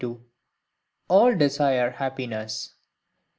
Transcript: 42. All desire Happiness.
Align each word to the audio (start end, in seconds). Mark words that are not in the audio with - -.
42. 0.01 0.25
All 1.09 1.35
desire 1.35 1.91
Happiness. 1.91 2.73